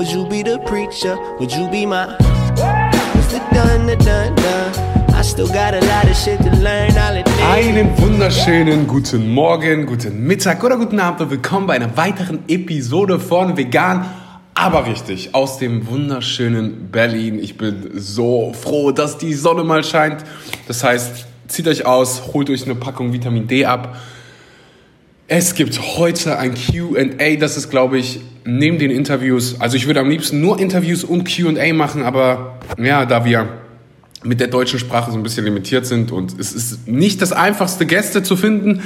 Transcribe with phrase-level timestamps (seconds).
[0.00, 1.18] Would you be the preacher?
[1.38, 2.06] Would you be my.
[7.52, 13.20] Einen wunderschönen guten Morgen, guten Mittag oder guten Abend und willkommen bei einer weiteren Episode
[13.20, 14.06] von Vegan,
[14.54, 17.38] aber richtig, aus dem wunderschönen Berlin.
[17.38, 20.24] Ich bin so froh, dass die Sonne mal scheint.
[20.66, 23.98] Das heißt, zieht euch aus, holt euch eine Packung Vitamin D ab.
[25.32, 30.00] Es gibt heute ein QA, das ist, glaube ich, neben den Interviews, also ich würde
[30.00, 33.48] am liebsten nur Interviews und QA machen, aber ja, da wir
[34.24, 37.86] mit der deutschen Sprache so ein bisschen limitiert sind und es ist nicht das einfachste,
[37.86, 38.82] Gäste zu finden,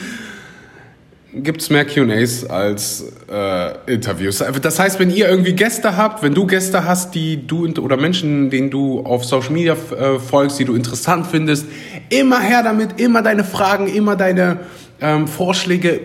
[1.33, 4.45] gibt es mehr QAs als äh, Interviews.
[4.61, 8.51] Das heißt, wenn ihr irgendwie Gäste habt, wenn du Gäste hast, die du oder Menschen,
[8.51, 11.65] denen du auf Social Media äh, folgst, die du interessant findest,
[12.11, 14.59] immer her damit, immer deine Fragen, immer deine
[15.01, 16.01] ähm, Vorschläge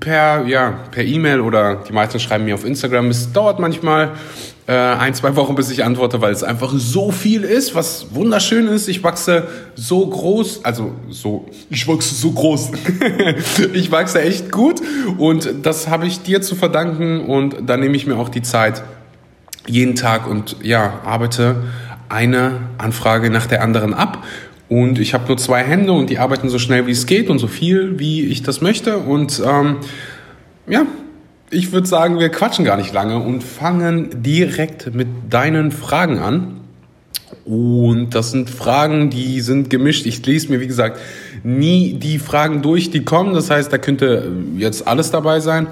[0.00, 3.08] per ja per E-Mail oder die meisten schreiben mir auf Instagram.
[3.08, 4.12] Es dauert manchmal
[4.66, 8.66] äh, ein, zwei Wochen, bis ich antworte, weil es einfach so viel ist, was wunderschön
[8.66, 8.88] ist.
[8.88, 12.70] Ich wachse so groß, also so, ich wachse so groß.
[13.74, 14.80] ich wachse echt gut
[15.18, 18.82] und das habe ich dir zu verdanken und da nehme ich mir auch die Zeit
[19.66, 21.56] jeden Tag und ja, arbeite
[22.08, 24.24] eine Anfrage nach der anderen ab.
[24.74, 27.38] Und ich habe nur zwei Hände und die arbeiten so schnell wie es geht und
[27.38, 28.98] so viel wie ich das möchte.
[28.98, 29.76] Und ähm,
[30.66, 30.84] ja,
[31.48, 36.60] ich würde sagen, wir quatschen gar nicht lange und fangen direkt mit deinen Fragen an.
[37.44, 40.06] Und das sind Fragen, die sind gemischt.
[40.06, 40.98] Ich lese mir, wie gesagt,
[41.44, 43.32] nie die Fragen durch, die kommen.
[43.32, 45.68] Das heißt, da könnte jetzt alles dabei sein.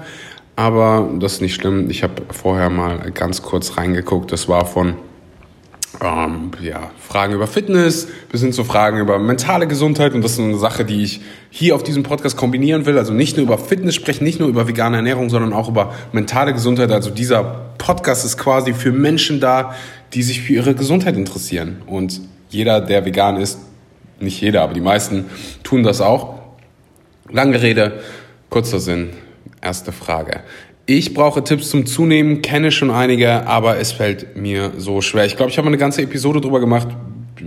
[0.55, 1.89] Aber das ist nicht schlimm.
[1.89, 4.31] Ich habe vorher mal ganz kurz reingeguckt.
[4.31, 4.93] Das war von
[6.03, 10.13] ähm, ja, Fragen über Fitness bis hin zu Fragen über mentale Gesundheit.
[10.13, 12.97] Und das ist eine Sache, die ich hier auf diesem Podcast kombinieren will.
[12.97, 16.53] Also nicht nur über Fitness sprechen, nicht nur über vegane Ernährung, sondern auch über mentale
[16.53, 16.91] Gesundheit.
[16.91, 17.43] Also dieser
[17.77, 19.73] Podcast ist quasi für Menschen da,
[20.13, 21.81] die sich für ihre Gesundheit interessieren.
[21.87, 23.59] Und jeder, der vegan ist,
[24.19, 25.25] nicht jeder, aber die meisten
[25.63, 26.39] tun das auch.
[27.29, 28.01] Lange Rede,
[28.49, 29.11] kurzer Sinn.
[29.61, 30.41] Erste Frage.
[30.85, 35.25] Ich brauche Tipps zum Zunehmen, kenne schon einige, aber es fällt mir so schwer.
[35.25, 36.89] Ich glaube, ich habe eine ganze Episode drüber gemacht,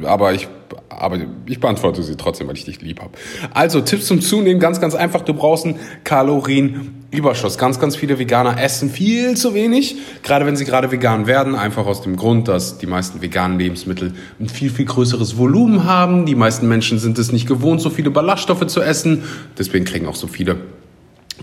[0.04, 0.48] aber ich,
[0.88, 3.10] aber ich beantworte sie trotzdem, weil ich dich lieb habe.
[3.52, 5.20] Also Tipps zum Zunehmen, ganz, ganz einfach.
[5.20, 7.58] Du brauchst einen Kalorienüberschuss.
[7.58, 11.84] Ganz, ganz viele Veganer essen viel zu wenig, gerade wenn sie gerade vegan werden, einfach
[11.84, 16.24] aus dem Grund, dass die meisten veganen Lebensmittel ein viel, viel größeres Volumen haben.
[16.24, 19.24] Die meisten Menschen sind es nicht gewohnt, so viele Ballaststoffe zu essen.
[19.58, 20.56] Deswegen kriegen auch so viele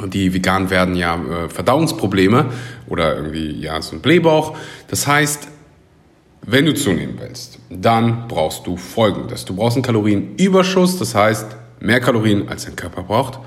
[0.05, 2.47] die vegan werden ja äh, Verdauungsprobleme
[2.87, 4.57] oder irgendwie ja so ein Blähbauch.
[4.87, 5.47] Das heißt,
[6.45, 9.45] wenn du zunehmen willst, dann brauchst du Folgendes.
[9.45, 13.39] Du brauchst einen Kalorienüberschuss, das heißt mehr Kalorien als dein Körper braucht,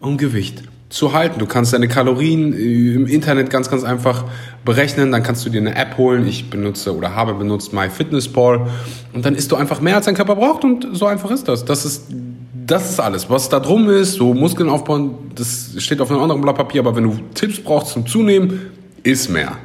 [0.00, 1.40] um Gewicht zu halten.
[1.40, 4.24] Du kannst deine Kalorien äh, im Internet ganz, ganz einfach
[4.64, 5.10] berechnen.
[5.10, 6.26] Dann kannst du dir eine App holen.
[6.26, 8.68] Ich benutze oder habe benutzt MyFitnessPal.
[9.12, 10.62] Und dann isst du einfach mehr, als dein Körper braucht.
[10.62, 11.64] Und so einfach ist das.
[11.64, 12.12] Das ist
[12.66, 13.28] das ist alles.
[13.28, 16.80] Was da drum ist, so Muskeln aufbauen, das steht auf einem anderen Blatt Papier.
[16.80, 19.58] Aber wenn du Tipps brauchst zum Zunehmen, iss mehr.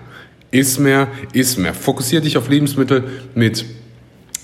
[0.51, 1.73] Iss mehr, iss mehr.
[1.73, 3.03] Fokussiere dich auf Lebensmittel
[3.35, 3.65] mit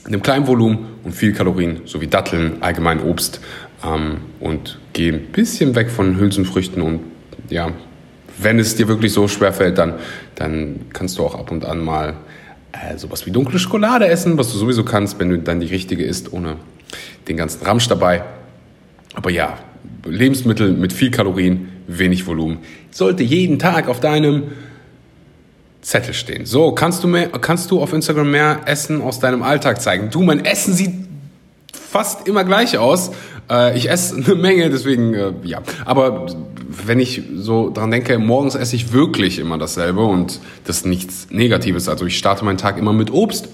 [0.06, 3.42] einem kleinen Volumen und viel Kalorien, sowie Datteln, allgemein Obst.
[3.84, 7.02] Ähm, und geh ein bisschen weg von Hülsenfrüchten und
[7.50, 7.72] ja,
[8.38, 9.96] wenn es dir wirklich so schwer fällt, dann,
[10.36, 12.16] dann kannst du auch ab und an mal
[12.72, 16.04] äh, sowas wie dunkle Schokolade essen, was du sowieso kannst, wenn du dann die richtige
[16.04, 16.58] isst, ohne
[17.28, 18.24] den ganzen Ramsch dabei.
[19.16, 19.58] Aber ja,
[20.06, 22.60] Lebensmittel mit viel Kalorien, wenig Volumen.
[22.92, 24.44] Sollte jeden Tag auf deinem
[25.82, 26.46] Zettel stehen.
[26.46, 30.10] So, kannst du, mehr, kannst du auf Instagram mehr Essen aus deinem Alltag zeigen?
[30.10, 30.94] Du, mein Essen sieht
[31.72, 33.12] fast immer gleich aus.
[33.50, 35.62] Äh, ich esse eine Menge, deswegen, äh, ja.
[35.86, 36.26] Aber
[36.86, 41.28] wenn ich so dran denke, morgens esse ich wirklich immer dasselbe und das ist nichts
[41.30, 41.88] Negatives.
[41.88, 43.48] Also ich starte meinen Tag immer mit Obst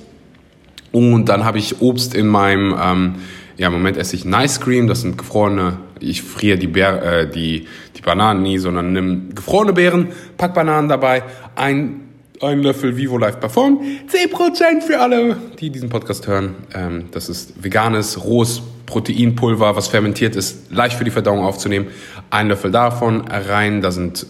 [0.92, 3.16] und dann habe ich Obst in meinem ähm,
[3.58, 7.30] ja, im Moment esse ich Nice Cream, das sind gefrorene, ich friere die, Bär, äh,
[7.30, 10.08] die, die Bananen nie, sondern nimm gefrorene Beeren,
[10.38, 11.24] pack Bananen dabei,
[11.56, 12.02] ein,
[12.42, 16.56] ein Löffel Vivo Life Perform, 10% für alle, die diesen Podcast hören.
[16.74, 21.88] Ähm, das ist veganes, rohes Proteinpulver, was fermentiert ist, leicht für die Verdauung aufzunehmen.
[22.30, 24.26] Ein Löffel davon rein, da sind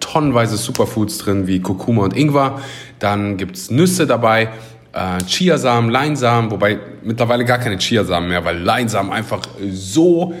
[0.00, 2.60] tonnenweise Superfoods drin, wie Kurkuma und Ingwer.
[2.98, 4.48] Dann gibt's Nüsse dabei,
[4.96, 10.34] äh, Chiasamen, Leinsamen, wobei mittlerweile gar keine Chiasamen mehr, weil Leinsamen einfach so,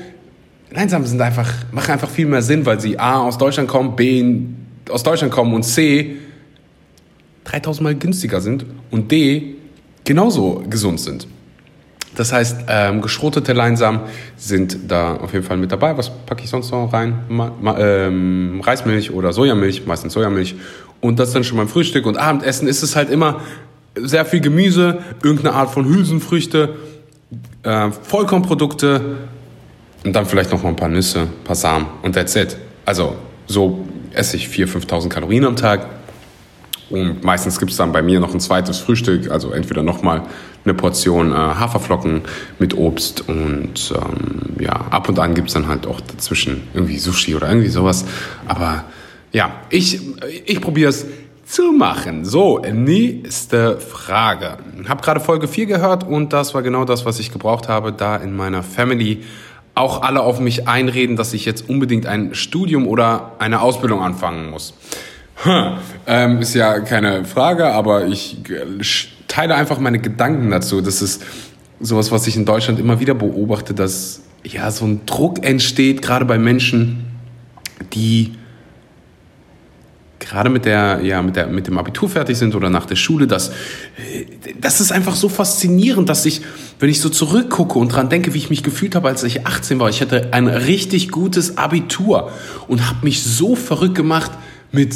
[0.70, 4.24] Leinsamen sind einfach, machen einfach viel mehr Sinn, weil sie A, aus Deutschland kommen, B,
[4.90, 6.16] aus Deutschland kommen und C,
[7.44, 9.56] 3000 Mal günstiger sind und D,
[10.04, 11.28] genauso gesund sind.
[12.16, 14.00] Das heißt, ähm, geschrotete Leinsamen
[14.38, 15.98] sind da auf jeden Fall mit dabei.
[15.98, 17.18] Was packe ich sonst noch rein?
[17.28, 20.54] Ma, ma, ähm, Reismilch oder Sojamilch, meistens Sojamilch
[21.02, 23.42] Und das dann schon beim Frühstück und Abendessen ist es halt immer
[23.96, 26.76] sehr viel Gemüse, irgendeine Art von Hülsenfrüchte,
[27.62, 29.00] äh, Vollkornprodukte
[30.04, 32.56] und dann vielleicht noch mal ein paar Nüsse, ein paar Samen und that's it.
[32.84, 33.16] Also
[33.46, 35.86] so esse ich 4.000, 5.000 Kalorien am Tag.
[36.88, 40.22] Und meistens gibt es dann bei mir noch ein zweites Frühstück, also entweder nochmal
[40.64, 42.22] eine Portion äh, Haferflocken
[42.60, 46.98] mit Obst und ähm, ja, ab und an gibt es dann halt auch dazwischen irgendwie
[46.98, 48.04] Sushi oder irgendwie sowas.
[48.46, 48.84] Aber
[49.32, 50.00] ja, ich,
[50.44, 51.06] ich probiere es
[51.46, 52.24] zu machen.
[52.24, 54.58] So, nächste Frage.
[54.88, 58.16] Hab gerade Folge 4 gehört und das war genau das, was ich gebraucht habe, da
[58.16, 59.22] in meiner Family
[59.74, 64.50] auch alle auf mich einreden, dass ich jetzt unbedingt ein Studium oder eine Ausbildung anfangen
[64.50, 64.74] muss.
[65.42, 65.76] Hm,
[66.06, 68.38] ähm, ist ja keine Frage, aber ich
[69.28, 70.80] teile einfach meine Gedanken dazu.
[70.80, 71.22] Das ist
[71.78, 76.24] sowas, was ich in Deutschland immer wieder beobachte, dass ja so ein Druck entsteht, gerade
[76.24, 77.04] bei Menschen,
[77.92, 78.32] die
[80.28, 83.26] gerade mit der, ja, mit der, mit dem Abitur fertig sind oder nach der Schule,
[83.26, 83.52] das,
[84.60, 86.42] das ist einfach so faszinierend, dass ich,
[86.80, 89.78] wenn ich so zurückgucke und dran denke, wie ich mich gefühlt habe, als ich 18
[89.78, 92.30] war, ich hatte ein richtig gutes Abitur
[92.68, 94.32] und habe mich so verrückt gemacht
[94.72, 94.94] mit,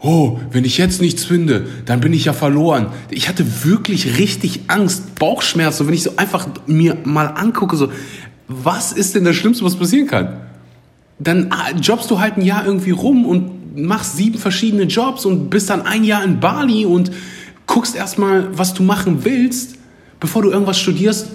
[0.00, 2.88] oh, wenn ich jetzt nichts finde, dann bin ich ja verloren.
[3.10, 7.90] Ich hatte wirklich richtig Angst, Bauchschmerzen, wenn ich so einfach mir mal angucke, so,
[8.48, 10.40] was ist denn das Schlimmste, was passieren kann?
[11.18, 15.50] Dann ah, jobst du halt ein Jahr irgendwie rum und machst sieben verschiedene Jobs und
[15.50, 17.10] bist dann ein Jahr in Bali und
[17.66, 19.76] guckst erstmal, was du machen willst,
[20.20, 21.28] bevor du irgendwas studierst,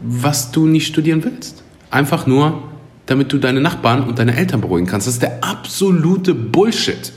[0.00, 1.62] was du nicht studieren willst.
[1.90, 2.62] Einfach nur,
[3.06, 5.06] damit du deine Nachbarn und deine Eltern beruhigen kannst.
[5.06, 7.12] Das ist der absolute Bullshit.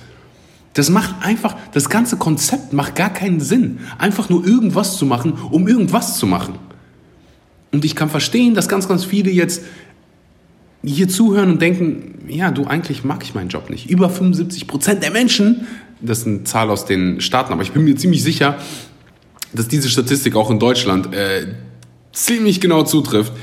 [0.73, 3.79] Das macht einfach, das ganze Konzept macht gar keinen Sinn.
[3.97, 6.55] Einfach nur irgendwas zu machen, um irgendwas zu machen.
[7.71, 9.63] Und ich kann verstehen, dass ganz, ganz viele jetzt
[10.85, 13.89] hier zuhören und denken, ja, du, eigentlich mag ich meinen Job nicht.
[13.89, 15.67] Über 75 Prozent der Menschen,
[16.01, 18.57] das ist eine Zahl aus den Staaten, aber ich bin mir ziemlich sicher,
[19.53, 21.47] dass diese Statistik auch in Deutschland äh,
[22.11, 23.33] ziemlich genau zutrifft.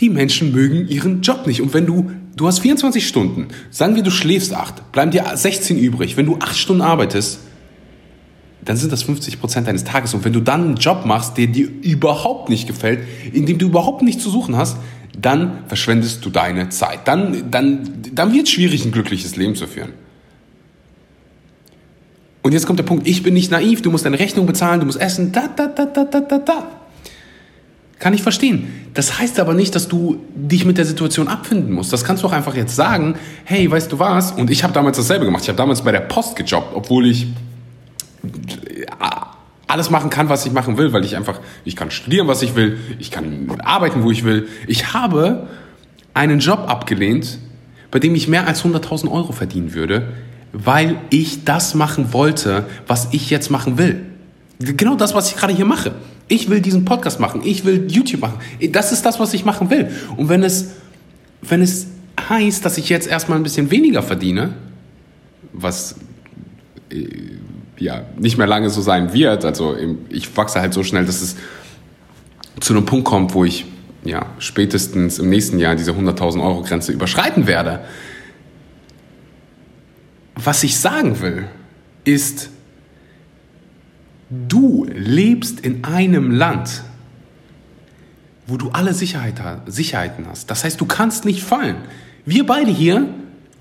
[0.00, 1.62] Die Menschen mögen ihren Job nicht.
[1.62, 5.78] Und wenn du, du hast 24 Stunden, sagen wir, du schläfst 8, bleiben dir 16
[5.78, 6.16] übrig.
[6.16, 7.40] Wenn du 8 Stunden arbeitest,
[8.64, 10.14] dann sind das 50 Prozent deines Tages.
[10.14, 13.00] Und wenn du dann einen Job machst, der dir überhaupt nicht gefällt,
[13.32, 14.76] in dem du überhaupt nichts zu suchen hast,
[15.18, 17.00] dann verschwendest du deine Zeit.
[17.06, 19.92] Dann, dann, dann wird es schwierig, ein glückliches Leben zu führen.
[22.42, 24.86] Und jetzt kommt der Punkt, ich bin nicht naiv, du musst deine Rechnung bezahlen, du
[24.86, 26.68] musst essen, da, da, da, da, da, da, da.
[28.00, 28.66] Kann ich verstehen.
[28.94, 31.92] Das heißt aber nicht, dass du dich mit der Situation abfinden musst.
[31.92, 33.14] Das kannst du auch einfach jetzt sagen,
[33.44, 34.32] hey, weißt du was?
[34.32, 35.44] Und ich habe damals dasselbe gemacht.
[35.44, 37.28] Ich habe damals bei der Post gejobbt, obwohl ich
[39.72, 42.54] alles machen kann, was ich machen will, weil ich einfach, ich kann studieren, was ich
[42.54, 44.48] will, ich kann arbeiten, wo ich will.
[44.66, 45.48] Ich habe
[46.14, 47.38] einen Job abgelehnt,
[47.90, 50.08] bei dem ich mehr als 100.000 Euro verdienen würde,
[50.52, 54.04] weil ich das machen wollte, was ich jetzt machen will.
[54.58, 55.92] Genau das, was ich gerade hier mache.
[56.28, 58.38] Ich will diesen Podcast machen, ich will YouTube machen.
[58.70, 59.90] Das ist das, was ich machen will.
[60.16, 60.72] Und wenn es,
[61.42, 61.88] wenn es
[62.28, 64.54] heißt, dass ich jetzt erstmal ein bisschen weniger verdiene,
[65.52, 65.96] was
[66.90, 67.06] äh,
[67.82, 69.44] ja nicht mehr lange so sein wird.
[69.44, 69.76] Also
[70.08, 71.36] ich wachse halt so schnell, dass es
[72.60, 73.66] zu einem Punkt kommt, wo ich
[74.04, 77.84] ja spätestens im nächsten Jahr diese 100.000 Euro Grenze überschreiten werde.
[80.34, 81.48] Was ich sagen will,
[82.04, 82.50] ist,
[84.30, 86.82] du lebst in einem Land,
[88.46, 90.50] wo du alle Sicherheit, Sicherheiten hast.
[90.50, 91.76] Das heißt, du kannst nicht fallen.
[92.24, 93.08] Wir beide hier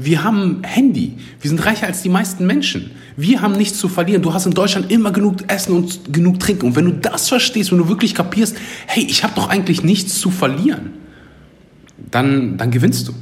[0.06, 1.14] wir haben Handy.
[1.40, 2.92] Wir sind reicher als die meisten Menschen.
[3.18, 4.22] Wir haben nichts zu verlieren.
[4.22, 6.68] Du hast in Deutschland immer genug Essen und genug Trinken.
[6.68, 8.56] Und wenn du das verstehst, wenn du wirklich kapierst,
[8.88, 10.94] hey, ich habe doch eigentlich nichts zu verlieren,
[12.10, 13.14] dann, dann gewinnst du.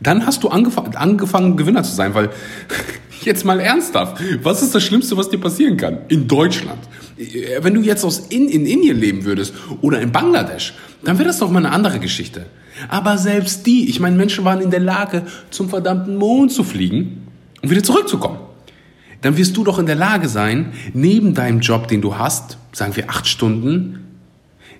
[0.00, 2.30] Dann hast du angefangen, angefangen, Gewinner zu sein, weil
[3.24, 5.98] jetzt mal ernsthaft, was ist das Schlimmste, was dir passieren kann?
[6.08, 6.78] In Deutschland.
[7.60, 11.38] Wenn du jetzt aus in, in Indien leben würdest oder in Bangladesch, dann wäre das
[11.38, 12.46] doch mal eine andere Geschichte.
[12.88, 17.26] Aber selbst die, ich meine, Menschen waren in der Lage, zum verdammten Mond zu fliegen
[17.62, 18.38] und wieder zurückzukommen.
[19.22, 22.94] Dann wirst du doch in der Lage sein, neben deinem Job, den du hast, sagen
[22.94, 24.04] wir acht Stunden,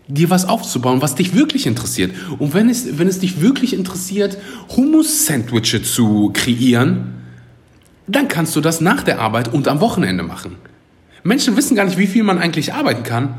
[0.06, 2.12] dir was aufzubauen, was dich wirklich interessiert.
[2.38, 4.38] Und wenn es, wenn es dich wirklich interessiert,
[4.76, 7.14] Hummus-Sandwiche zu kreieren,
[8.06, 10.56] dann kannst du das nach der Arbeit und am Wochenende machen.
[11.24, 13.34] Menschen wissen gar nicht, wie viel man eigentlich arbeiten kann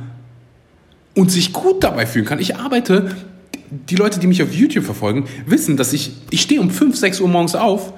[1.16, 2.40] und sich gut dabei fühlen kann.
[2.40, 3.16] Ich arbeite
[3.72, 7.22] die Leute, die mich auf YouTube verfolgen, wissen, dass ich, ich stehe um 5, 6
[7.22, 7.94] Uhr morgens auf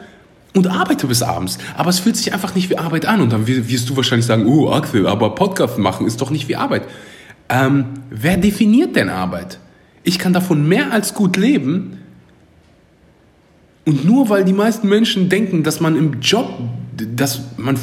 [0.53, 1.57] und arbeite bis abends.
[1.77, 3.21] Aber es fühlt sich einfach nicht wie Arbeit an.
[3.21, 6.55] Und dann wirst du wahrscheinlich sagen, oh Axel, aber Podcast machen ist doch nicht wie
[6.55, 6.83] Arbeit.
[7.49, 9.59] Ähm, wer definiert denn Arbeit?
[10.03, 11.97] Ich kann davon mehr als gut leben,
[13.85, 16.59] Und nur weil die meisten Menschen denken, dass man im Job,
[17.15, 17.77] dass man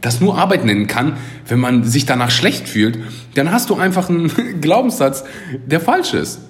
[0.00, 1.16] das nur Arbeit nennen kann,
[1.48, 2.98] wenn man sich danach schlecht fühlt,
[3.34, 5.24] dann hast du einfach einen Glaubenssatz,
[5.66, 6.40] der falsch ist.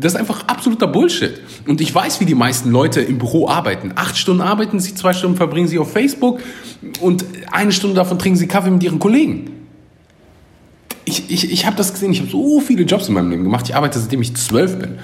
[0.00, 1.40] Das ist einfach absoluter Bullshit.
[1.66, 3.92] Und ich weiß, wie die meisten Leute im Büro arbeiten.
[3.96, 6.40] Acht Stunden arbeiten sie, zwei Stunden verbringen sie auf Facebook
[7.00, 9.50] und eine Stunde davon trinken sie Kaffee mit ihren Kollegen.
[11.04, 13.68] Ich, ich, ich habe das gesehen, ich habe so viele Jobs in meinem Leben gemacht.
[13.68, 14.98] Ich arbeite seitdem ich zwölf bin.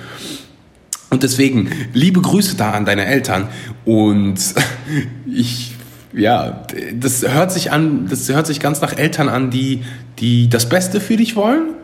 [1.10, 3.48] Und deswegen, liebe Grüße da an deine Eltern.
[3.84, 4.38] Und
[5.26, 5.72] ich,
[6.12, 9.82] ja, das hört sich an, das hört sich ganz nach Eltern an, die,
[10.20, 11.74] die das Beste für dich wollen,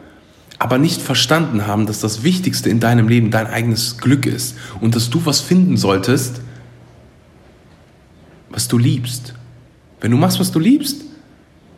[0.60, 4.56] aber nicht verstanden haben, dass das Wichtigste in deinem Leben dein eigenes Glück ist.
[4.82, 6.42] Und dass du was finden solltest,
[8.50, 9.32] was du liebst.
[10.02, 11.00] Wenn du machst, was du liebst,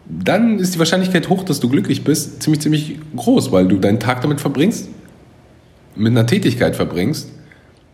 [0.07, 4.01] dann ist die Wahrscheinlichkeit hoch, dass du glücklich bist, ziemlich, ziemlich groß, weil du deinen
[4.01, 4.89] Tag damit verbringst,
[5.95, 7.29] mit einer Tätigkeit verbringst,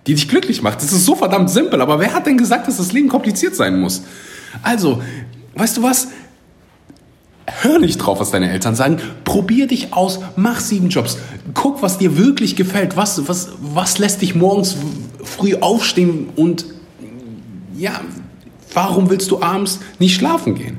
[0.07, 0.79] die dich glücklich macht.
[0.79, 3.79] Das ist so verdammt simpel, aber wer hat denn gesagt, dass das Leben kompliziert sein
[3.79, 4.05] muss?
[4.63, 5.03] Also,
[5.55, 6.09] weißt du was?
[7.61, 8.99] Hör nicht drauf, was deine Eltern sagen.
[9.25, 11.19] Probier dich aus, mach sieben Jobs.
[11.55, 12.97] Guck, was dir wirklich gefällt.
[12.97, 14.77] Was, was, was lässt dich morgens
[15.23, 16.67] früh aufstehen und
[17.77, 18.01] ja,
[18.75, 20.79] warum willst du abends nicht schlafen gehen?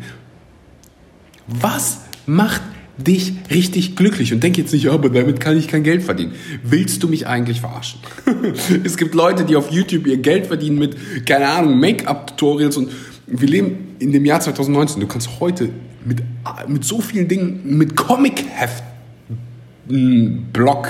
[1.47, 2.61] Was macht
[2.97, 6.33] dich richtig glücklich und denk jetzt nicht, aber damit kann ich kein Geld verdienen.
[6.63, 8.01] Willst du mich eigentlich verarschen?
[8.83, 12.91] es gibt Leute, die auf YouTube ihr Geld verdienen mit, keine Ahnung, Make-up-Tutorials und
[13.25, 14.99] wir leben in dem Jahr 2019.
[14.99, 15.69] Du kannst heute
[16.05, 16.21] mit,
[16.67, 20.89] mit so vielen Dingen, mit Comic-Heften, Blog,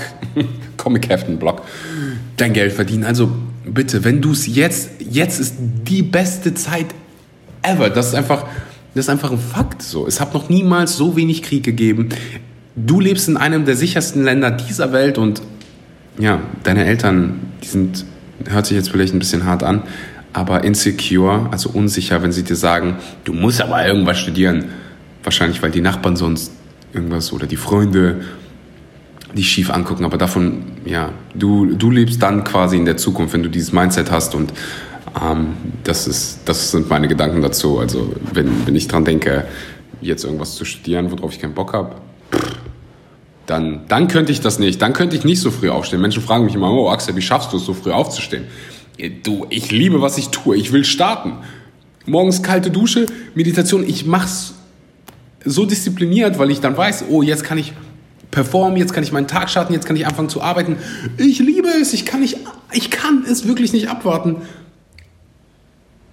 [0.78, 1.62] Comic-Heften, Blog,
[2.38, 3.06] dein Geld verdienen.
[3.06, 3.32] Also
[3.66, 6.88] bitte, wenn du es jetzt, jetzt ist die beste Zeit
[7.62, 7.90] ever.
[7.90, 8.46] Das ist einfach,
[8.94, 10.08] das ist einfach ein Fakt so.
[10.08, 12.10] Es hat noch niemals so wenig Krieg gegeben.
[12.76, 15.42] Du lebst in einem der sichersten Länder dieser Welt und
[16.18, 18.06] ja, deine Eltern, die sind,
[18.48, 19.84] hört sich jetzt vielleicht ein bisschen hart an,
[20.34, 24.66] aber insecure, also unsicher, wenn sie dir sagen, du musst aber irgendwas studieren.
[25.24, 26.54] Wahrscheinlich, weil die Nachbarn sonst
[26.94, 28.22] irgendwas oder die Freunde
[29.34, 30.06] die schief angucken.
[30.06, 34.12] Aber davon, ja, du, du lebst dann quasi in der Zukunft, wenn du dieses Mindset
[34.12, 34.54] hast und
[35.22, 37.80] ähm, das, ist, das sind meine Gedanken dazu.
[37.80, 39.46] Also wenn, wenn ich dran denke,
[40.02, 41.96] jetzt irgendwas zu studieren, worauf ich keinen Bock habe,
[43.46, 44.82] dann, dann könnte ich das nicht.
[44.82, 46.02] Dann könnte ich nicht so früh aufstehen.
[46.02, 48.46] Menschen fragen mich immer, oh Axel, wie schaffst du es, so früh aufzustehen?
[49.24, 50.56] Du, ich liebe, was ich tue.
[50.58, 51.34] Ich will starten.
[52.06, 53.88] Morgens kalte Dusche, Meditation.
[53.88, 54.56] Ich mach's
[55.46, 57.74] so diszipliniert, weil ich dann weiß, oh, jetzt kann ich
[58.32, 60.78] performen, jetzt kann ich meinen Tag starten, jetzt kann ich anfangen zu arbeiten.
[61.18, 62.38] Ich liebe es, ich kann, nicht,
[62.72, 64.38] ich kann es wirklich nicht abwarten,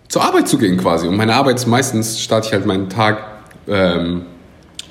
[0.08, 1.06] zur Arbeit zu gehen quasi.
[1.08, 3.18] Und meine Arbeit ist meistens, starte ich halt meinen Tag
[3.68, 4.22] ähm,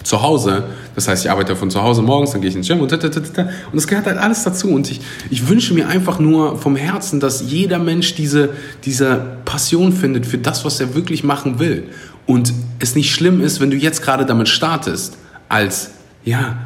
[0.04, 0.66] zu Hause.
[0.94, 3.78] Das heißt, ich arbeite von zu Hause morgens, dann gehe ich ins Gym und und
[3.78, 4.70] es gehört halt alles dazu.
[4.70, 8.50] Und ich, ich wünsche mir einfach nur vom Herzen, dass jeder Mensch diese,
[8.84, 11.90] diese Passion findet für das, was er wirklich machen will.
[12.26, 15.18] Und es nicht schlimm ist, wenn du jetzt gerade damit startest,
[15.50, 15.92] als,
[16.24, 16.58] ja,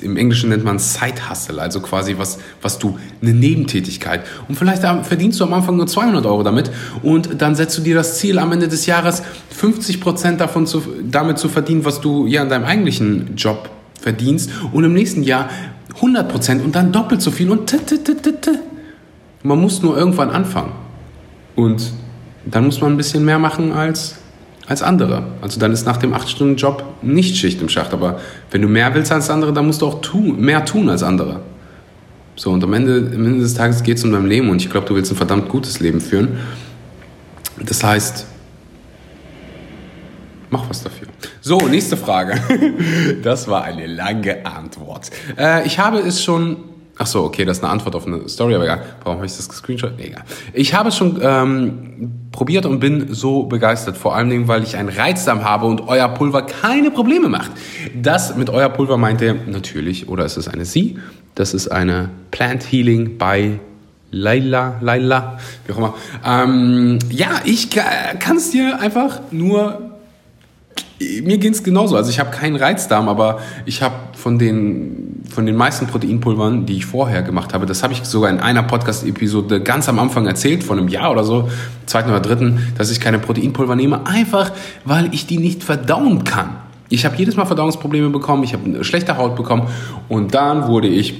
[0.00, 4.24] im Englischen nennt man Side Hustle, also quasi was, was du, eine Nebentätigkeit.
[4.48, 6.70] Und vielleicht verdienst du am Anfang nur 200 Euro damit
[7.02, 10.82] und dann setzt du dir das Ziel, am Ende des Jahres 50 Prozent davon zu,
[11.08, 15.48] damit zu verdienen, was du ja in deinem eigentlichen Job verdienst und im nächsten Jahr
[15.94, 18.58] 100 Prozent und dann doppelt so viel und t -t -t
[19.44, 20.72] man muss nur irgendwann anfangen.
[21.56, 21.92] Und
[22.44, 24.16] dann muss man ein bisschen mehr machen als
[24.66, 25.24] als andere.
[25.40, 27.92] Also dann ist nach dem 8-Stunden-Job nicht Schicht im Schacht.
[27.92, 28.20] Aber
[28.50, 31.40] wenn du mehr willst als andere, dann musst du auch tun, mehr tun als andere.
[32.36, 34.70] So, und am Ende, am Ende des Tages geht es um dein Leben und ich
[34.70, 36.38] glaube, du willst ein verdammt gutes Leben führen.
[37.62, 38.26] Das heißt,
[40.48, 41.08] mach was dafür.
[41.40, 42.40] So, nächste Frage.
[43.22, 45.10] Das war eine lange Antwort.
[45.38, 46.56] Äh, ich habe es schon
[47.02, 48.80] Ach so, okay, das ist eine Antwort auf eine Story, aber egal.
[49.02, 49.96] Warum habe ich das gescreenshot?
[49.96, 50.22] Nee, egal.
[50.52, 54.76] Ich habe es schon ähm, probiert und bin so begeistert, vor allen Dingen, weil ich
[54.76, 57.50] einen Reizdarm habe und euer Pulver keine Probleme macht.
[58.00, 60.96] Das mit euer Pulver meint ihr natürlich, oder ist es eine Sie?
[61.34, 63.58] Das ist eine Plant Healing by
[64.12, 65.94] Laila, Laila, wie auch immer.
[66.24, 69.91] Ähm, ja, ich kann es dir einfach nur
[71.22, 71.96] mir ging es genauso.
[71.96, 76.76] Also ich habe keinen Reizdarm, aber ich habe von den, von den meisten Proteinpulvern, die
[76.76, 80.64] ich vorher gemacht habe, das habe ich sogar in einer Podcast-Episode ganz am Anfang erzählt,
[80.64, 81.48] von einem Jahr oder so,
[81.86, 84.52] zweiten oder dritten, dass ich keine Proteinpulver nehme, einfach
[84.84, 86.56] weil ich die nicht verdauen kann.
[86.88, 89.68] Ich habe jedes Mal Verdauungsprobleme bekommen, ich habe eine schlechte Haut bekommen
[90.08, 91.14] und dann wurde ich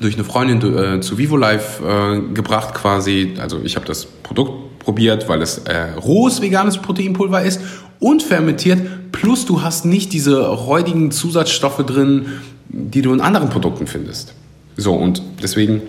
[0.00, 3.34] durch eine Freundin äh, zu Vivo Life äh, gebracht quasi.
[3.40, 7.60] Also ich habe das Produkt probiert, weil es äh, rohes veganes Proteinpulver ist
[8.02, 8.80] und fermentiert
[9.12, 12.26] Plus du hast nicht diese räudigen Zusatzstoffe drin,
[12.68, 14.32] die du in anderen Produkten findest.
[14.76, 15.82] So, und deswegen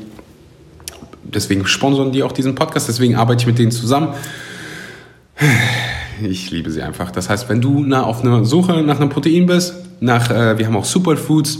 [1.23, 4.09] deswegen sponsern die auch diesen Podcast, deswegen arbeite ich mit denen zusammen.
[6.21, 7.09] Ich liebe sie einfach.
[7.11, 10.67] Das heißt, wenn du na, auf einer Suche nach einem Protein bist, nach, äh, wir
[10.67, 11.57] haben auch Superfoods,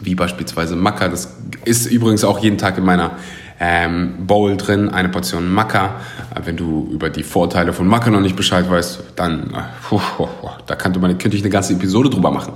[0.00, 1.34] wie beispielsweise Maca, das
[1.66, 3.18] ist übrigens auch jeden Tag in meiner
[3.60, 6.00] ähm, Bowl drin, eine Portion Maca.
[6.34, 10.00] Äh, wenn du über die Vorteile von Maca noch nicht Bescheid weißt, dann, äh, puh,
[10.16, 12.54] puh, puh, da könnte, man, könnte ich eine ganze Episode drüber machen.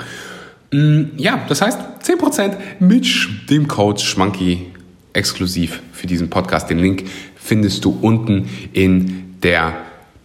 [0.73, 3.07] Mm, ja, das heißt 10% mit
[3.51, 4.73] dem Code Schmanky
[5.13, 6.71] exklusiv für diesen Podcast.
[6.71, 7.05] Den Link
[7.37, 9.75] findest du unten in der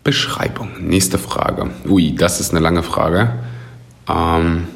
[0.05, 0.69] Beschreibung.
[0.79, 1.69] Nächste Frage.
[1.87, 3.33] Ui, das ist eine lange Frage.
[4.09, 4.67] Ähm,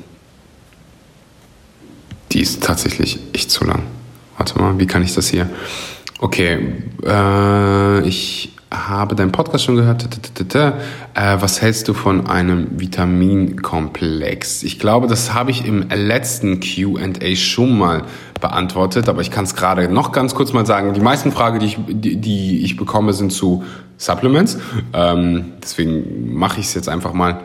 [2.33, 3.83] die ist tatsächlich echt zu lang.
[4.37, 5.49] Warte mal, wie kann ich das hier?
[6.23, 6.57] Okay,
[7.05, 10.07] äh, ich habe deinen Podcast schon gehört.
[10.55, 10.71] Äh,
[11.15, 14.63] was hältst du von einem Vitaminkomplex?
[14.63, 18.03] Ich glaube, das habe ich im letzten QA schon mal
[18.39, 20.93] beantwortet, aber ich kann es gerade noch ganz kurz mal sagen.
[20.93, 23.65] Die meisten Fragen, die ich, die, die ich bekomme, sind zu
[23.97, 24.59] Supplements.
[24.93, 27.41] Ähm, deswegen mache ich es jetzt einfach mal.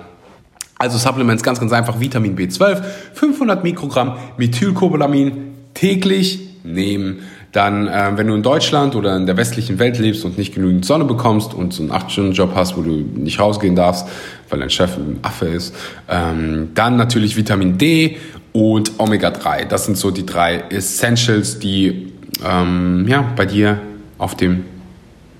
[0.78, 1.98] Also Supplements ganz, ganz einfach.
[1.98, 7.20] Vitamin B12, 500 Mikrogramm Methylcobalamin täglich nehmen.
[7.52, 10.84] Dann, äh, wenn du in Deutschland oder in der westlichen Welt lebst und nicht genügend
[10.84, 14.06] Sonne bekommst und so einen 8-Stunden-Job hast, wo du nicht rausgehen darfst,
[14.50, 15.74] weil dein Chef ein Affe ist,
[16.08, 18.18] ähm, dann natürlich Vitamin D
[18.52, 19.64] und Omega-3.
[19.64, 22.12] Das sind so die drei Essentials, die
[22.44, 23.78] ähm, ja, bei dir
[24.18, 24.64] auf dem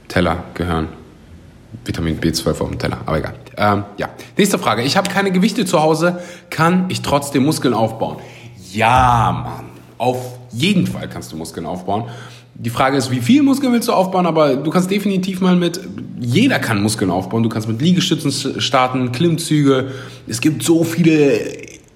[0.09, 0.89] Teller gehören.
[1.85, 3.35] Vitamin B12 auf dem Teller, aber egal.
[3.57, 4.09] Ähm, ja.
[4.37, 4.83] Nächste Frage.
[4.83, 6.21] Ich habe keine Gewichte zu Hause,
[6.51, 8.19] kann ich trotzdem Muskeln aufbauen?
[8.73, 9.65] Ja, Mann.
[9.99, 12.05] Auf jeden Fall kannst du Muskeln aufbauen.
[12.55, 15.81] Die Frage ist, wie viel Muskeln willst du aufbauen, aber du kannst definitiv mal mit,
[16.19, 17.43] jeder kann Muskeln aufbauen.
[17.43, 19.93] Du kannst mit Liegestützen starten, Klimmzüge.
[20.26, 21.40] Es gibt so viele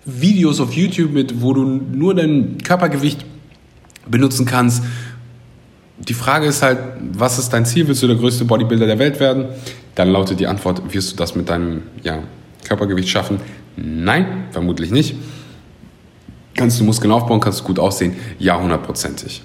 [0.05, 3.25] Videos auf YouTube, mit, wo du nur dein Körpergewicht
[4.09, 4.85] benutzen kannst.
[5.99, 6.79] Die Frage ist halt,
[7.13, 7.87] was ist dein Ziel?
[7.89, 9.47] Willst du der größte Bodybuilder der Welt werden?
[9.95, 12.21] Dann lautet die Antwort, wirst du das mit deinem ja,
[12.65, 13.39] Körpergewicht schaffen?
[13.77, 15.17] Nein, vermutlich nicht.
[16.55, 18.15] Kannst du Muskeln aufbauen, kannst du gut aussehen?
[18.39, 19.43] Ja, hundertprozentig.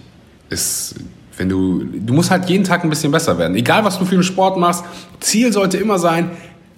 [0.49, 0.95] Ist,
[1.37, 3.55] wenn du, du musst halt jeden Tag ein bisschen besser werden.
[3.55, 4.83] Egal, was du für einen Sport machst,
[5.19, 6.31] Ziel sollte immer sein,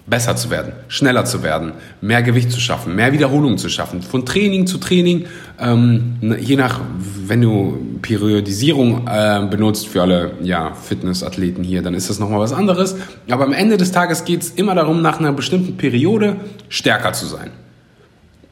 [0.06, 4.02] besser zu werden, schneller zu werden, mehr Gewicht zu schaffen, mehr Wiederholungen zu schaffen.
[4.02, 5.26] Von Training zu Training,
[5.60, 6.80] ähm, je nach,
[7.26, 12.52] wenn du Periodisierung äh, benutzt für alle ja, Fitnessathleten hier, dann ist das nochmal was
[12.52, 12.96] anderes.
[13.30, 16.36] Aber am Ende des Tages geht es immer darum, nach einer bestimmten Periode
[16.68, 17.50] stärker zu sein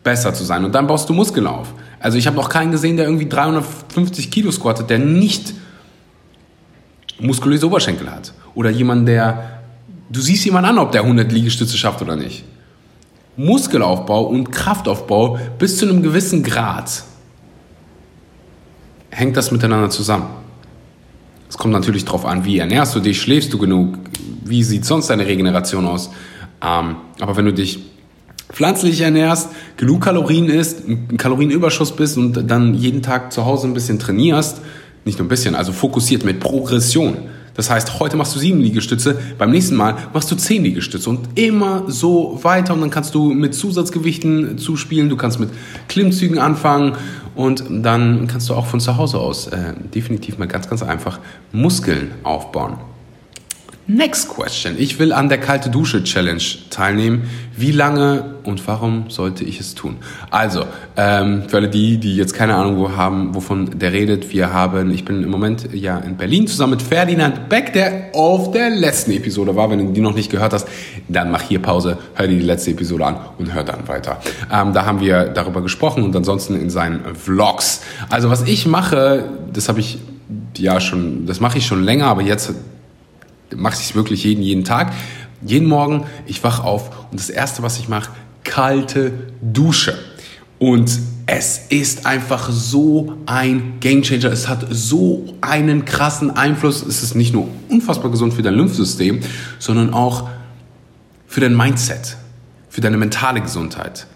[0.09, 0.64] besser zu sein.
[0.64, 1.75] Und dann baust du Muskeln auf.
[2.01, 5.53] Also ich habe noch keinen gesehen, der irgendwie 350 Kilo squattet, der nicht
[7.21, 8.33] muskulöse Oberschenkel hat.
[8.55, 9.61] Oder jemand, der,
[10.09, 12.44] du siehst jemand an, ob der 100 Liegestütze schafft oder nicht.
[13.37, 17.03] Muskelaufbau und Kraftaufbau bis zu einem gewissen Grad
[19.11, 20.31] hängt das miteinander zusammen.
[21.51, 23.99] Es kommt natürlich darauf an, wie ernährst du dich, schläfst du genug,
[24.42, 26.11] wie sieht sonst deine Regeneration aus.
[26.62, 27.81] Ähm, aber wenn du dich
[28.52, 33.74] pflanzlich ernährst, genug Kalorien isst, einen Kalorienüberschuss bist und dann jeden Tag zu Hause ein
[33.74, 34.61] bisschen trainierst,
[35.04, 37.16] nicht nur ein bisschen, also fokussiert mit Progression.
[37.54, 41.37] Das heißt, heute machst du sieben Liegestütze, beim nächsten Mal machst du zehn Liegestütze und
[41.37, 45.50] immer so weiter und dann kannst du mit Zusatzgewichten zuspielen, du kannst mit
[45.88, 46.96] Klimmzügen anfangen
[47.34, 51.18] und dann kannst du auch von zu Hause aus äh, definitiv mal ganz, ganz einfach
[51.50, 52.76] Muskeln aufbauen.
[53.90, 54.74] Next question.
[54.77, 57.22] Ich will an der kalte Dusche Challenge teilnehmen.
[57.57, 59.96] Wie lange und warum sollte ich es tun?
[60.29, 60.66] Also,
[60.98, 65.07] ähm, für alle die, die jetzt keine Ahnung haben, wovon der redet, wir haben, ich
[65.07, 69.57] bin im Moment ja in Berlin zusammen mit Ferdinand Beck, der auf der letzten Episode
[69.57, 69.70] war.
[69.70, 70.68] Wenn du die noch nicht gehört hast,
[71.09, 74.20] dann mach hier Pause, hör dir die letzte Episode an und hör dann weiter.
[74.53, 77.81] Ähm, da haben wir darüber gesprochen und ansonsten in seinen Vlogs.
[78.11, 79.98] Also was ich mache, das habe ich
[80.59, 82.53] ja schon, das mache ich schon länger, aber jetzt
[83.56, 84.92] mache ich es wirklich jeden, jeden Tag.
[85.44, 88.11] Jeden Morgen, ich wach auf und das Erste, was ich mache,
[88.44, 89.96] kalte Dusche.
[90.58, 94.32] Und es ist einfach so ein Gamechanger.
[94.32, 96.82] Es hat so einen krassen Einfluss.
[96.82, 99.20] Es ist nicht nur unfassbar gesund für dein Lymphsystem,
[99.58, 100.28] sondern auch
[101.26, 102.16] für dein Mindset,
[102.70, 104.06] für deine mentale Gesundheit.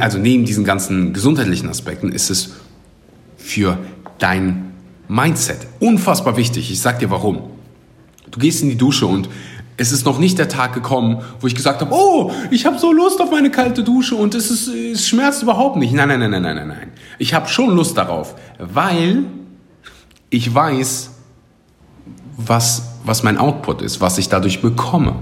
[0.00, 2.50] Also neben diesen ganzen gesundheitlichen Aspekten ist es
[3.38, 3.78] für
[4.18, 4.72] dein
[5.08, 6.70] Mindset unfassbar wichtig.
[6.70, 7.59] Ich sag dir warum.
[8.30, 9.28] Du gehst in die Dusche und
[9.76, 12.92] es ist noch nicht der Tag gekommen, wo ich gesagt habe, oh, ich habe so
[12.92, 15.94] Lust auf meine kalte Dusche und es, ist, es schmerzt überhaupt nicht.
[15.94, 16.92] Nein, nein, nein, nein, nein, nein, nein.
[17.18, 19.24] Ich habe schon Lust darauf, weil
[20.28, 21.10] ich weiß,
[22.36, 25.14] was, was mein Output ist, was ich dadurch bekomme.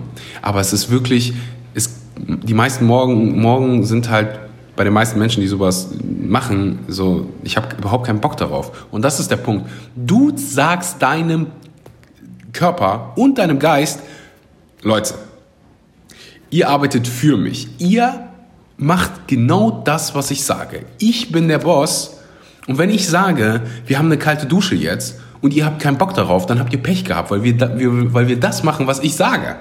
[0.42, 1.34] Aber es ist wirklich,
[1.74, 4.40] es, die meisten Morgen, Morgen sind halt
[4.74, 8.86] bei den meisten Menschen, die sowas machen, so, ich habe überhaupt keinen Bock darauf.
[8.90, 9.68] Und das ist der Punkt.
[9.96, 11.46] Du sagst deinem
[12.52, 14.00] Körper und deinem Geist,
[14.82, 15.14] Leute,
[16.50, 17.68] ihr arbeitet für mich.
[17.78, 18.28] Ihr
[18.76, 20.84] macht genau das, was ich sage.
[20.98, 22.18] Ich bin der Boss.
[22.66, 26.14] Und wenn ich sage, wir haben eine kalte Dusche jetzt und ihr habt keinen Bock
[26.14, 27.56] darauf, dann habt ihr Pech gehabt, weil wir,
[28.14, 29.56] weil wir das machen, was ich sage.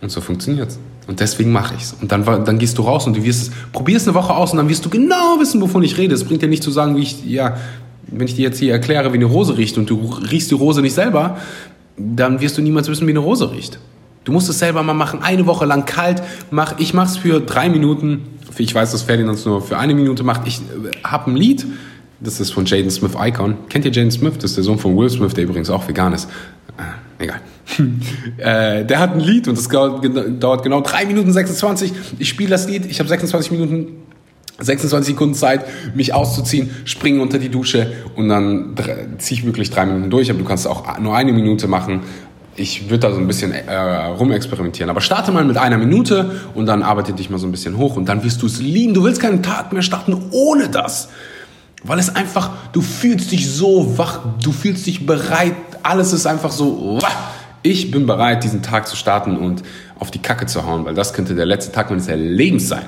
[0.00, 0.78] Und so funktioniert's.
[1.06, 1.94] Und deswegen mache ich's.
[2.00, 4.68] Und dann, dann gehst du raus und du wirst, probierst eine Woche aus und dann
[4.68, 6.14] wirst du genau wissen, wovon ich rede.
[6.14, 7.56] Es bringt dir nicht zu sagen, wie ich, ja,
[8.10, 10.82] wenn ich dir jetzt hier erkläre, wie eine Rose riecht und du riechst die Rose
[10.82, 11.38] nicht selber,
[11.96, 13.78] dann wirst du niemals wissen, wie eine Rose riecht.
[14.24, 16.22] Du musst es selber mal machen, eine Woche lang kalt.
[16.50, 18.22] Mach, ich mache es für drei Minuten.
[18.58, 20.46] Ich weiß, dass Ferdinand es nur für eine Minute macht.
[20.46, 20.62] Ich äh,
[21.04, 21.66] habe ein Lied,
[22.20, 23.56] das ist von Jaden Smith Icon.
[23.68, 24.34] Kennt ihr Jaden Smith?
[24.34, 26.28] Das ist der Sohn von Will Smith, der übrigens auch vegan ist.
[26.76, 27.40] Äh, egal.
[28.36, 31.92] äh, der hat ein Lied und das dauert genau 3 Minuten 26.
[32.18, 33.86] Ich spiele das Lied, ich habe 26 Minuten
[34.60, 38.74] 26 Sekunden Zeit, mich auszuziehen, springe unter die Dusche und dann
[39.18, 40.30] ziehe ich wirklich drei Minuten durch.
[40.30, 42.00] Aber du kannst auch nur eine Minute machen.
[42.56, 44.90] Ich würde da so ein bisschen äh, rumexperimentieren.
[44.90, 47.96] Aber starte mal mit einer Minute und dann arbeite dich mal so ein bisschen hoch
[47.96, 48.92] und dann wirst du es lieben.
[48.92, 51.08] Du willst keinen Tag mehr starten ohne das.
[51.82, 56.50] Weil es einfach, du fühlst dich so wach, du fühlst dich bereit, alles ist einfach
[56.50, 56.98] so,
[57.62, 59.62] ich bin bereit, diesen Tag zu starten und
[59.98, 62.86] auf die Kacke zu hauen, weil das könnte der letzte Tag meines Lebens sein.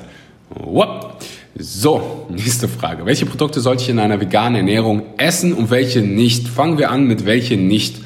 [1.59, 3.05] So, nächste Frage.
[3.05, 6.49] Welche Produkte sollte ich in einer veganen Ernährung essen und welche nicht?
[6.49, 8.01] Fangen wir an mit welche nicht.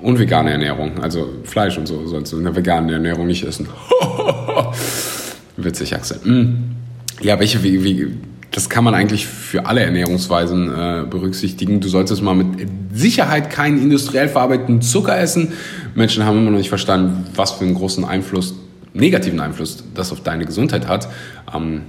[0.00, 3.68] Unvegane Ernährung, also Fleisch und so, sollst du in der veganen Ernährung nicht essen.
[5.56, 6.18] Witzig, Axel.
[6.22, 6.74] Hm.
[7.22, 8.14] Ja, welche, wie, wie,
[8.50, 11.80] das kann man eigentlich für alle Ernährungsweisen äh, berücksichtigen.
[11.80, 15.52] Du solltest mal mit Sicherheit keinen industriell verarbeiteten Zucker essen.
[15.94, 18.54] Menschen haben immer noch nicht verstanden, was für einen großen Einfluss,
[18.92, 21.08] negativen Einfluss das auf deine Gesundheit hat.
[21.54, 21.82] Ähm,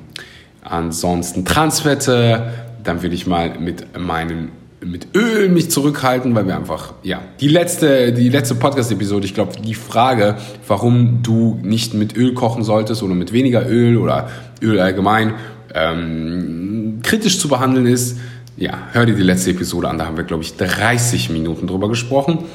[0.66, 2.52] ansonsten Transfette,
[2.84, 4.50] dann würde ich mal mit meinem
[4.84, 9.54] mit Öl mich zurückhalten, weil wir einfach, ja, die letzte, die letzte Podcast-Episode, ich glaube,
[9.60, 10.36] die Frage,
[10.68, 14.30] warum du nicht mit Öl kochen solltest oder mit weniger Öl oder
[14.62, 15.34] Öl allgemein,
[15.74, 18.20] ähm, kritisch zu behandeln ist,
[18.58, 21.90] ja, hör dir die letzte Episode an, da haben wir, glaube ich, 30 Minuten drüber
[21.90, 22.46] gesprochen.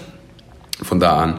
[0.82, 1.34] Von da an,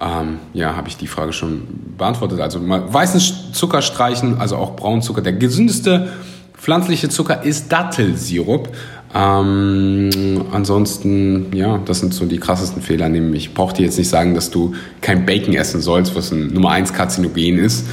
[0.00, 1.62] ähm, ja, habe ich die Frage schon
[1.96, 2.40] beantwortet.
[2.40, 3.20] Also weißen
[3.52, 5.22] Zucker streichen, also auch Braunzucker.
[5.22, 6.08] Der gesündeste
[6.54, 8.68] pflanzliche Zucker ist Dattelsirup.
[9.14, 13.08] Ähm, ansonsten, ja, das sind so die krassesten Fehler.
[13.08, 16.52] Nämlich, ich brauche dir jetzt nicht sagen, dass du kein Bacon essen sollst, was ein
[16.52, 17.86] Nummer 1 Karzinogen ist.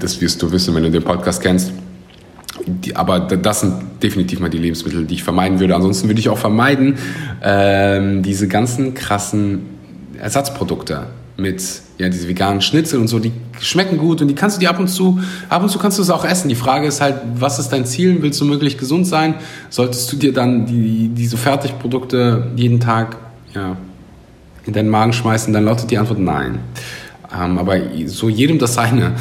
[0.00, 1.72] Das wirst du wissen, wenn du den Podcast kennst.
[2.66, 5.74] Die, aber das sind definitiv mal die Lebensmittel, die ich vermeiden würde.
[5.74, 6.96] Ansonsten würde ich auch vermeiden,
[7.42, 9.72] ähm, diese ganzen krassen
[10.22, 11.62] Ersatzprodukte mit
[11.98, 14.78] ja, diese veganen Schnitzel und so, die schmecken gut und die kannst du dir ab
[14.78, 16.48] und zu, ab und zu kannst du es auch essen.
[16.48, 18.22] Die Frage ist halt, was ist dein Ziel?
[18.22, 19.34] Willst du möglichst gesund sein?
[19.68, 23.16] Solltest du dir dann die, diese Fertigprodukte jeden Tag
[23.52, 23.76] ja,
[24.64, 25.52] in deinen Magen schmeißen?
[25.52, 26.60] Dann lautet die Antwort nein.
[27.36, 29.14] Ähm, aber so jedem das seine.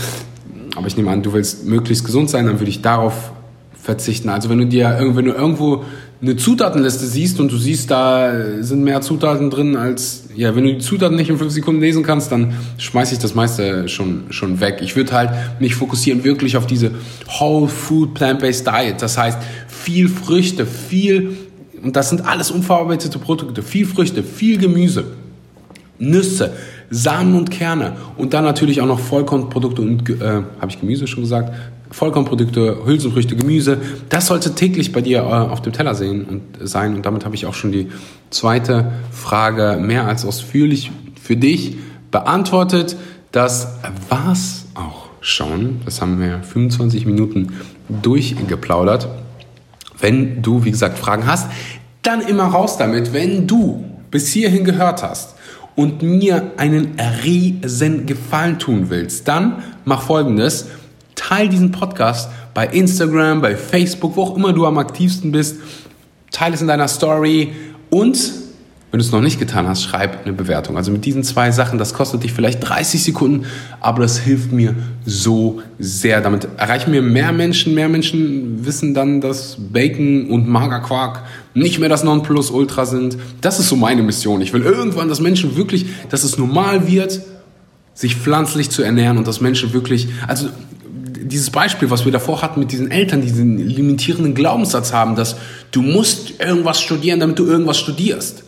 [0.76, 3.32] Aber ich nehme an, du willst möglichst gesund sein, dann würde ich darauf
[3.74, 4.30] verzichten.
[4.30, 5.84] Also wenn du dir wenn du irgendwo
[6.22, 10.74] eine Zutatenliste siehst und du siehst, da sind mehr Zutaten drin als, ja, wenn du
[10.74, 14.60] die Zutaten nicht in fünf Sekunden lesen kannst, dann schmeiße ich das meiste schon, schon
[14.60, 14.80] weg.
[14.82, 16.92] Ich würde halt mich fokussieren wirklich auf diese
[17.40, 19.02] Whole Food Plant-Based Diet.
[19.02, 21.38] Das heißt, viel Früchte, viel,
[21.82, 25.06] und das sind alles unverarbeitete Produkte, viel Früchte, viel Gemüse,
[25.98, 26.54] Nüsse,
[26.92, 31.24] Samen und Kerne und dann natürlich auch noch Vollkornprodukte und, äh, habe ich Gemüse schon
[31.24, 31.52] gesagt?
[31.92, 33.78] Vollkornprodukte, Hülsenfrüchte, Gemüse.
[34.10, 36.96] Das sollte täglich bei dir äh, auf dem Teller sehen und sein.
[36.96, 37.90] Und damit habe ich auch schon die
[38.30, 41.78] zweite Frage mehr als ausführlich für dich
[42.10, 42.96] beantwortet.
[43.32, 43.76] Das
[44.10, 45.82] war's auch schon.
[45.86, 47.54] Das haben wir 25 Minuten
[48.02, 49.08] durchgeplaudert.
[50.00, 51.50] Wenn du, wie gesagt, Fragen hast,
[52.02, 53.14] dann immer raus damit.
[53.14, 55.36] Wenn du bis hierhin gehört hast
[55.76, 60.68] und mir einen riesen Gefallen tun willst, dann mach folgendes.
[61.32, 65.62] Teil diesen Podcast bei Instagram, bei Facebook, wo auch immer du am aktivsten bist.
[66.30, 67.54] Teile es in deiner Story
[67.90, 68.34] und
[68.92, 70.76] wenn du es noch nicht getan hast, schreib eine Bewertung.
[70.76, 73.46] Also mit diesen zwei Sachen, das kostet dich vielleicht 30 Sekunden,
[73.80, 76.20] aber das hilft mir so sehr.
[76.20, 77.76] Damit erreichen wir mehr Menschen.
[77.76, 83.18] Mehr Menschen wissen dann, dass Bacon und Magerquark nicht mehr das Nonplusultra sind.
[83.40, 84.42] Das ist so meine Mission.
[84.42, 87.22] Ich will irgendwann, dass Menschen wirklich, dass es normal wird,
[87.94, 90.50] sich pflanzlich zu ernähren und dass Menschen wirklich, also
[91.32, 95.38] dieses Beispiel, was wir davor hatten mit diesen Eltern, die diesen limitierenden Glaubenssatz haben, dass
[95.72, 98.44] du musst irgendwas studieren, damit du irgendwas studierst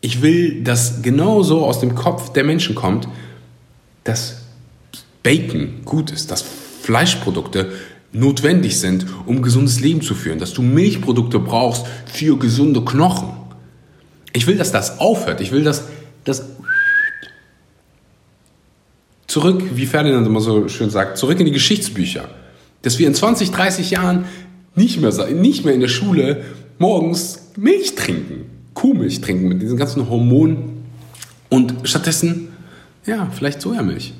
[0.00, 3.08] ich will, dass genau so aus dem Kopf der Menschen kommt,
[4.04, 4.42] dass
[5.22, 6.44] Bacon gut ist, dass
[6.82, 7.72] Fleischprodukte
[8.12, 13.30] notwendig sind, um gesundes Leben zu führen, dass du Milchprodukte brauchst für gesunde Knochen.
[14.32, 15.40] Ich will, dass das aufhört.
[15.40, 15.84] Ich will, dass
[16.24, 16.44] das
[19.28, 22.28] zurück, wie Ferdinand immer so schön sagt, zurück in die Geschichtsbücher.
[22.82, 24.24] Dass wir in 20, 30 Jahren
[24.74, 26.44] nicht mehr, nicht mehr in der Schule
[26.78, 30.84] morgens Milch trinken, Kuhmilch trinken mit diesen ganzen Hormonen
[31.48, 32.48] und stattdessen,
[33.06, 34.14] ja, vielleicht Sojamilch.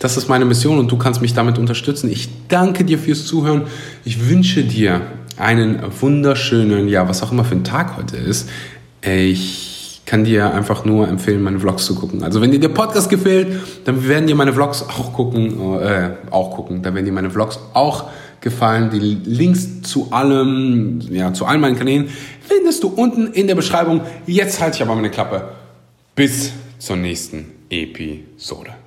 [0.00, 2.10] Das ist meine Mission und du kannst mich damit unterstützen.
[2.10, 3.64] Ich danke dir fürs Zuhören.
[4.04, 5.02] Ich wünsche dir
[5.36, 8.48] einen wunderschönen, ja, was auch immer für ein Tag heute ist.
[9.02, 9.69] Ich
[10.10, 12.24] kann dir einfach nur empfehlen, meine Vlogs zu gucken.
[12.24, 16.56] Also wenn dir der Podcast gefällt, dann werden dir meine Vlogs auch gucken, äh, auch
[16.56, 16.82] gucken.
[16.82, 18.90] Dann werden dir meine Vlogs auch gefallen.
[18.90, 22.08] Die Links zu allem, ja, zu allen meinen Kanälen
[22.40, 24.00] findest du unten in der Beschreibung.
[24.26, 25.44] Jetzt halte ich aber meine Klappe.
[26.16, 28.79] Bis zur nächsten Episode.